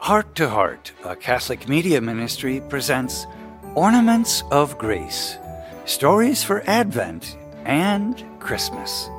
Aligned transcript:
Heart 0.00 0.34
to 0.36 0.48
Heart, 0.48 0.92
a 1.04 1.14
Catholic 1.14 1.68
media 1.68 2.00
ministry, 2.00 2.62
presents 2.70 3.26
Ornaments 3.74 4.42
of 4.50 4.78
Grace 4.78 5.36
Stories 5.84 6.42
for 6.42 6.62
Advent 6.66 7.36
and 7.66 8.24
Christmas. 8.40 9.10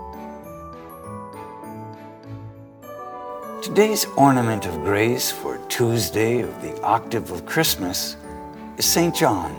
Today's 3.62 4.05
ornament 4.17 4.65
of 4.65 4.73
grace 4.83 5.29
for 5.29 5.59
Tuesday 5.69 6.41
of 6.41 6.62
the 6.63 6.81
octave 6.81 7.29
of 7.29 7.45
Christmas 7.45 8.17
is 8.77 8.85
St. 8.85 9.15
John, 9.15 9.55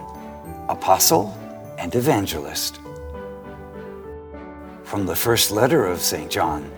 Apostle 0.69 1.33
and 1.79 1.95
Evangelist. 1.95 2.81
From 4.83 5.07
the 5.07 5.15
first 5.15 5.53
letter 5.53 5.87
of 5.87 6.01
St. 6.01 6.29
John 6.29 6.69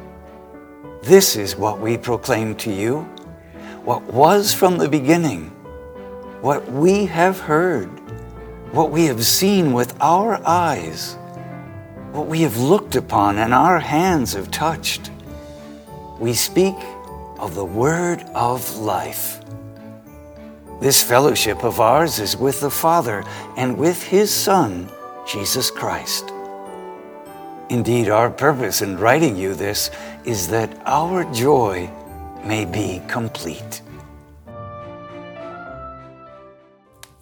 This 1.03 1.35
is 1.35 1.57
what 1.57 1.81
we 1.81 1.97
proclaim 1.97 2.55
to 2.57 2.71
you, 2.71 3.09
what 3.85 4.03
was 4.05 4.55
from 4.55 4.79
the 4.79 4.89
beginning, 4.89 5.51
what 6.41 6.71
we 6.73 7.05
have 7.05 7.39
heard, 7.39 7.89
what 8.73 8.91
we 8.91 9.05
have 9.05 9.25
seen 9.25 9.75
with 9.75 9.95
our 10.01 10.41
eyes, 10.47 11.19
what 12.13 12.27
we 12.27 12.41
have 12.41 12.57
looked 12.57 12.97
upon 12.97 13.37
and 13.37 13.53
our 13.53 13.79
hands 13.79 14.33
have 14.33 14.51
touched. 14.51 15.11
We 16.19 16.33
speak 16.33 16.75
of 17.39 17.55
the 17.55 17.65
word 17.65 18.23
of 18.35 18.79
life. 18.79 19.41
This 20.81 21.03
fellowship 21.03 21.63
of 21.63 21.79
ours 21.79 22.19
is 22.19 22.39
with 22.39 22.61
the 22.61 22.71
Father 22.71 23.23
and 23.57 23.77
with 23.77 24.03
His 24.03 24.33
Son, 24.33 24.91
Jesus 25.27 25.71
Christ. 25.71 26.33
Indeed, 27.69 28.09
our 28.09 28.31
purpose 28.31 28.81
in 28.81 28.97
writing 28.97 29.37
you 29.37 29.55
this 29.55 29.91
is 30.25 30.49
that 30.49 30.71
our 30.87 31.25
joy 31.33 31.91
may 32.47 32.67
be 32.67 33.01
complete. 33.09 33.81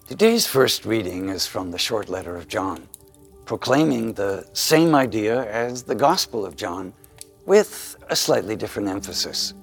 Today's 0.05 0.45
first 0.45 0.85
reading 0.85 1.29
is 1.29 1.47
from 1.47 1.71
the 1.71 1.77
short 1.77 2.09
letter 2.09 2.35
of 2.35 2.49
John, 2.49 2.89
proclaiming 3.45 4.13
the 4.13 4.45
same 4.51 4.93
idea 4.93 5.49
as 5.49 5.83
the 5.83 5.95
Gospel 5.95 6.45
of 6.45 6.57
John 6.57 6.93
with 7.45 7.95
a 8.09 8.15
slightly 8.15 8.57
different 8.57 8.89
emphasis. 8.89 9.53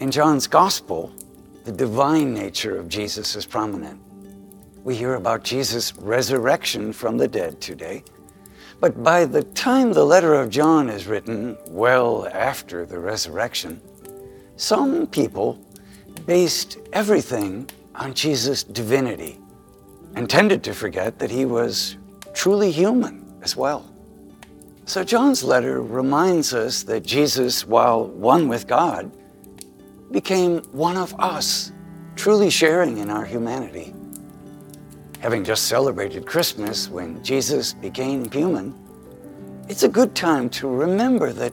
In 0.00 0.10
John's 0.10 0.46
Gospel, 0.46 1.12
the 1.64 1.72
divine 1.72 2.34
nature 2.34 2.78
of 2.78 2.88
Jesus 2.88 3.36
is 3.36 3.46
prominent. 3.46 3.98
We 4.84 4.96
hear 4.96 5.14
about 5.14 5.44
Jesus' 5.44 5.96
resurrection 5.96 6.92
from 6.92 7.16
the 7.16 7.28
dead 7.28 7.60
today, 7.62 8.04
but 8.80 9.02
by 9.02 9.24
the 9.24 9.42
time 9.42 9.94
the 9.94 10.04
letter 10.04 10.34
of 10.34 10.50
John 10.50 10.90
is 10.90 11.06
written, 11.06 11.56
well 11.68 12.28
after 12.32 12.84
the 12.84 12.98
resurrection, 12.98 13.80
some 14.58 15.06
people 15.06 15.56
based 16.26 16.78
everything 16.92 17.70
on 17.94 18.12
Jesus' 18.12 18.64
divinity 18.64 19.38
and 20.16 20.28
tended 20.28 20.64
to 20.64 20.74
forget 20.74 21.20
that 21.20 21.30
he 21.30 21.44
was 21.44 21.96
truly 22.34 22.72
human 22.72 23.24
as 23.40 23.56
well. 23.56 23.88
So 24.84 25.04
John's 25.04 25.44
letter 25.44 25.80
reminds 25.80 26.54
us 26.54 26.82
that 26.82 27.04
Jesus, 27.04 27.68
while 27.68 28.08
one 28.08 28.48
with 28.48 28.66
God, 28.66 29.12
became 30.10 30.58
one 30.72 30.96
of 30.96 31.14
us, 31.20 31.70
truly 32.16 32.50
sharing 32.50 32.98
in 32.98 33.10
our 33.10 33.24
humanity. 33.24 33.94
Having 35.20 35.44
just 35.44 35.68
celebrated 35.68 36.26
Christmas 36.26 36.88
when 36.88 37.22
Jesus 37.22 37.74
became 37.74 38.28
human, 38.28 38.74
it's 39.68 39.84
a 39.84 39.88
good 39.88 40.16
time 40.16 40.50
to 40.50 40.66
remember 40.66 41.32
that 41.32 41.52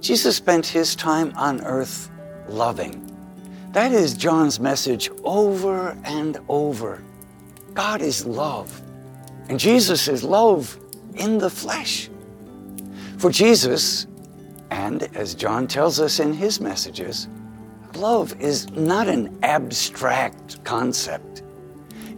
Jesus 0.00 0.36
spent 0.36 0.64
his 0.64 0.96
time 0.96 1.34
on 1.36 1.60
earth 1.62 2.10
loving. 2.48 3.02
That 3.72 3.92
is 3.92 4.14
John's 4.14 4.58
message 4.58 5.10
over 5.24 5.96
and 6.04 6.38
over. 6.48 7.02
God 7.74 8.00
is 8.00 8.24
love, 8.24 8.80
and 9.48 9.60
Jesus 9.60 10.08
is 10.08 10.24
love 10.24 10.78
in 11.14 11.38
the 11.38 11.50
flesh. 11.50 12.08
For 13.18 13.30
Jesus, 13.30 14.06
and 14.70 15.02
as 15.14 15.34
John 15.34 15.66
tells 15.66 16.00
us 16.00 16.20
in 16.20 16.32
his 16.32 16.60
messages, 16.60 17.28
love 17.94 18.38
is 18.40 18.70
not 18.70 19.08
an 19.08 19.38
abstract 19.42 20.62
concept. 20.64 21.42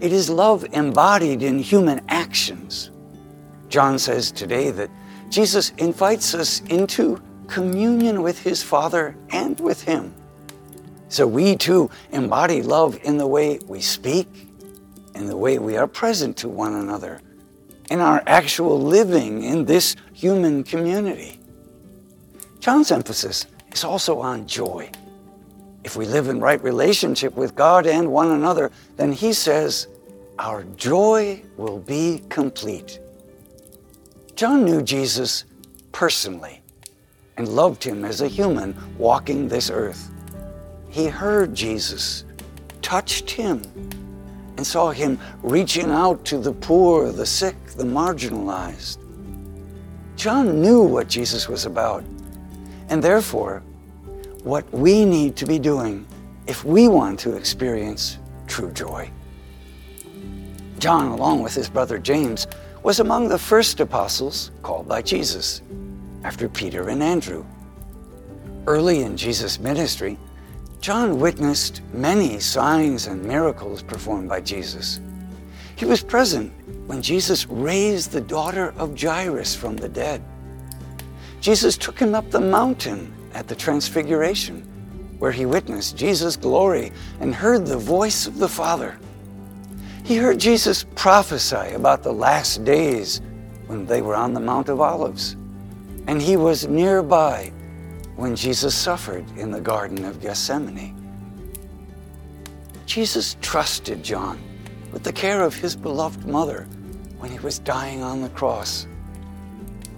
It 0.00 0.12
is 0.12 0.30
love 0.30 0.64
embodied 0.72 1.42
in 1.42 1.58
human 1.58 2.00
actions. 2.08 2.90
John 3.68 3.98
says 3.98 4.30
today 4.30 4.70
that 4.70 4.90
Jesus 5.28 5.70
invites 5.78 6.34
us 6.34 6.60
into 6.68 7.20
communion 7.48 8.22
with 8.22 8.40
his 8.40 8.62
Father 8.62 9.16
and 9.30 9.58
with 9.60 9.82
him. 9.82 10.14
So 11.08 11.26
we 11.26 11.56
too 11.56 11.90
embody 12.12 12.62
love 12.62 12.98
in 13.02 13.16
the 13.16 13.26
way 13.26 13.58
we 13.66 13.80
speak, 13.80 14.28
in 15.14 15.26
the 15.26 15.36
way 15.36 15.58
we 15.58 15.76
are 15.76 15.86
present 15.86 16.36
to 16.38 16.48
one 16.48 16.74
another, 16.74 17.20
in 17.90 18.00
our 18.00 18.22
actual 18.26 18.80
living 18.80 19.42
in 19.42 19.64
this 19.64 19.96
human 20.12 20.64
community. 20.64 21.40
John's 22.60 22.90
emphasis 22.90 23.46
is 23.72 23.84
also 23.84 24.18
on 24.20 24.46
joy. 24.46 24.90
If 25.84 25.96
we 25.96 26.04
live 26.04 26.28
in 26.28 26.40
right 26.40 26.62
relationship 26.62 27.34
with 27.34 27.54
God 27.54 27.86
and 27.86 28.12
one 28.12 28.32
another, 28.32 28.70
then 28.96 29.12
he 29.12 29.32
says, 29.32 29.88
our 30.38 30.64
joy 30.76 31.42
will 31.56 31.78
be 31.78 32.22
complete. 32.28 33.00
John 34.36 34.64
knew 34.64 34.82
Jesus 34.82 35.44
personally 35.90 36.60
and 37.38 37.48
loved 37.48 37.82
him 37.82 38.04
as 38.04 38.20
a 38.20 38.28
human 38.28 38.76
walking 38.98 39.48
this 39.48 39.70
earth. 39.70 40.10
He 40.90 41.06
heard 41.06 41.54
Jesus, 41.54 42.24
touched 42.82 43.30
him, 43.30 43.62
and 44.56 44.66
saw 44.66 44.90
him 44.90 45.18
reaching 45.42 45.90
out 45.90 46.24
to 46.26 46.38
the 46.38 46.52
poor, 46.52 47.12
the 47.12 47.26
sick, 47.26 47.56
the 47.76 47.84
marginalized. 47.84 48.98
John 50.16 50.60
knew 50.60 50.82
what 50.82 51.08
Jesus 51.08 51.48
was 51.48 51.64
about, 51.64 52.02
and 52.88 53.02
therefore, 53.02 53.62
what 54.42 54.68
we 54.72 55.04
need 55.04 55.36
to 55.36 55.46
be 55.46 55.58
doing 55.58 56.06
if 56.46 56.64
we 56.64 56.88
want 56.88 57.20
to 57.20 57.36
experience 57.36 58.18
true 58.46 58.72
joy. 58.72 59.10
John, 60.78 61.08
along 61.08 61.42
with 61.42 61.54
his 61.54 61.68
brother 61.68 61.98
James, 61.98 62.46
was 62.82 63.00
among 63.00 63.28
the 63.28 63.38
first 63.38 63.80
apostles 63.80 64.50
called 64.62 64.88
by 64.88 65.02
Jesus, 65.02 65.60
after 66.24 66.48
Peter 66.48 66.88
and 66.88 67.02
Andrew. 67.02 67.44
Early 68.66 69.02
in 69.02 69.16
Jesus' 69.16 69.60
ministry, 69.60 70.18
John 70.80 71.18
witnessed 71.18 71.82
many 71.92 72.38
signs 72.38 73.06
and 73.08 73.24
miracles 73.24 73.82
performed 73.82 74.28
by 74.28 74.40
Jesus. 74.40 75.00
He 75.76 75.84
was 75.84 76.02
present 76.02 76.52
when 76.86 77.02
Jesus 77.02 77.46
raised 77.48 78.12
the 78.12 78.20
daughter 78.20 78.72
of 78.78 78.98
Jairus 78.98 79.54
from 79.54 79.76
the 79.76 79.88
dead. 79.88 80.22
Jesus 81.40 81.76
took 81.76 81.98
him 81.98 82.14
up 82.14 82.30
the 82.30 82.40
mountain 82.40 83.12
at 83.34 83.48
the 83.48 83.56
Transfiguration, 83.56 84.62
where 85.18 85.32
he 85.32 85.46
witnessed 85.46 85.96
Jesus' 85.96 86.36
glory 86.36 86.92
and 87.20 87.34
heard 87.34 87.66
the 87.66 87.76
voice 87.76 88.26
of 88.26 88.38
the 88.38 88.48
Father. 88.48 88.98
He 90.04 90.16
heard 90.16 90.40
Jesus 90.40 90.84
prophesy 90.94 91.74
about 91.74 92.02
the 92.02 92.12
last 92.12 92.64
days 92.64 93.20
when 93.66 93.84
they 93.84 94.00
were 94.00 94.16
on 94.16 94.32
the 94.32 94.40
Mount 94.40 94.68
of 94.68 94.80
Olives, 94.80 95.36
and 96.06 96.22
he 96.22 96.36
was 96.36 96.66
nearby 96.66 97.52
when 98.18 98.34
Jesus 98.34 98.74
suffered 98.74 99.24
in 99.38 99.52
the 99.52 99.60
Garden 99.60 100.04
of 100.04 100.20
Gethsemane. 100.20 100.92
Jesus 102.84 103.36
trusted 103.40 104.02
John 104.02 104.40
with 104.90 105.04
the 105.04 105.12
care 105.12 105.44
of 105.44 105.54
his 105.54 105.76
beloved 105.76 106.26
mother 106.26 106.64
when 107.18 107.30
he 107.30 107.38
was 107.38 107.60
dying 107.60 108.02
on 108.02 108.20
the 108.20 108.28
cross. 108.30 108.88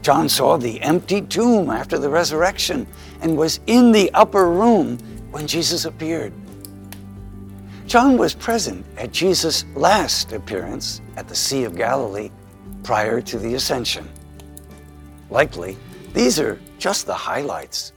John 0.03 0.28
saw 0.28 0.59
the 0.59 0.82
empty 0.82 1.22
tomb 1.22 1.70
after 1.70 1.98
the 1.98 2.10
resurrection 2.10 2.86
and 3.22 3.38
was 3.38 3.59
in 3.66 3.91
the 3.91 4.10
upper 4.12 4.50
room 4.50 4.98
when 5.30 5.47
Jesus 5.47 5.86
appeared. 5.86 6.34
John 7.86 8.18
was 8.18 8.34
present 8.34 8.84
at 8.98 9.12
Jesus' 9.12 9.65
last 9.74 10.34
appearance 10.34 11.00
at 11.16 11.27
the 11.27 11.34
Sea 11.34 11.65
of 11.65 11.74
Galilee 11.74 12.30
prior 12.83 13.22
to 13.22 13.39
the 13.39 13.54
ascension. 13.54 14.06
Likely, 15.30 15.78
these 16.12 16.39
are 16.39 16.60
just 16.78 17.06
the 17.06 17.15
highlights. 17.15 17.95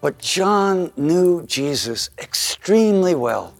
But 0.00 0.18
John 0.18 0.92
knew 0.96 1.44
Jesus 1.46 2.10
extremely 2.18 3.14
well 3.14 3.54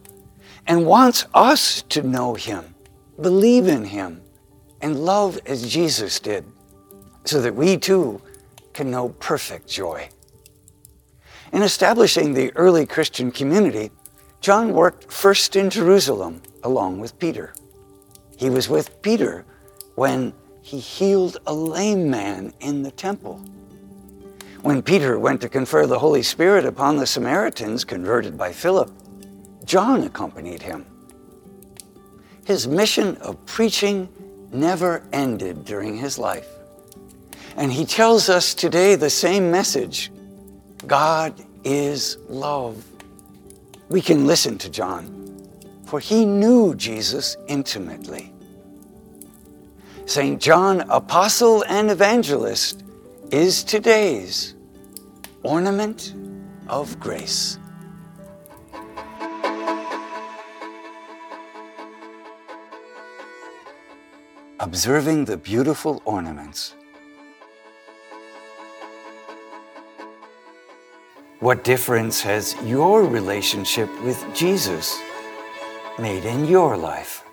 and 0.67 0.85
wants 0.85 1.25
us 1.33 1.81
to 1.89 2.01
know 2.01 2.35
him, 2.35 2.75
believe 3.19 3.67
in 3.67 3.85
him, 3.85 4.21
and 4.81 5.03
love 5.03 5.39
as 5.45 5.69
Jesus 5.69 6.19
did, 6.19 6.45
so 7.25 7.41
that 7.41 7.55
we 7.55 7.77
too 7.77 8.21
can 8.73 8.89
know 8.89 9.09
perfect 9.09 9.67
joy. 9.67 10.09
In 11.51 11.63
establishing 11.63 12.33
the 12.33 12.55
early 12.55 12.85
Christian 12.85 13.31
community, 13.31 13.91
John 14.39 14.73
worked 14.73 15.11
first 15.11 15.55
in 15.55 15.69
Jerusalem 15.69 16.41
along 16.63 16.99
with 16.99 17.19
Peter. 17.19 17.53
He 18.37 18.49
was 18.49 18.69
with 18.69 19.01
Peter 19.01 19.43
when 19.95 20.33
he 20.61 20.79
healed 20.79 21.37
a 21.45 21.53
lame 21.53 22.09
man 22.09 22.53
in 22.61 22.83
the 22.83 22.91
temple. 22.91 23.43
When 24.61 24.81
Peter 24.81 25.17
went 25.17 25.39
to 25.41 25.49
confer 25.49 25.87
the 25.87 25.99
Holy 25.99 26.21
Spirit 26.21 26.65
upon 26.65 26.97
the 26.97 27.07
Samaritans 27.07 27.85
converted 27.85 28.37
by 28.37 28.51
Philip, 28.51 28.91
John 29.63 30.03
accompanied 30.03 30.61
him. 30.61 30.85
His 32.45 32.67
mission 32.67 33.15
of 33.17 33.45
preaching 33.45 34.09
never 34.51 35.01
ended 35.13 35.63
during 35.63 35.97
his 35.97 36.17
life. 36.17 36.47
And 37.55 37.71
he 37.71 37.85
tells 37.85 38.27
us 38.27 38.53
today 38.53 38.95
the 38.95 39.09
same 39.09 39.49
message 39.49 40.11
God 40.85 41.33
is 41.63 42.17
love. 42.27 42.83
We 43.87 44.01
can 44.01 44.27
listen 44.27 44.57
to 44.57 44.69
John, 44.69 45.41
for 45.85 46.01
he 46.01 46.25
knew 46.25 46.75
Jesus 46.75 47.37
intimately. 47.47 48.33
St. 50.05 50.41
John, 50.41 50.81
apostle 50.89 51.63
and 51.69 51.89
evangelist, 51.91 52.83
is 53.31 53.63
today's 53.63 54.55
ornament 55.43 56.15
of 56.67 56.99
grace. 56.99 57.59
Observing 64.59 65.25
the 65.25 65.37
beautiful 65.37 66.01
ornaments. 66.05 66.73
What 71.39 71.63
difference 71.63 72.21
has 72.21 72.55
your 72.63 73.03
relationship 73.03 73.89
with 74.01 74.25
Jesus 74.33 74.99
made 75.99 76.25
in 76.25 76.45
your 76.45 76.75
life? 76.75 77.28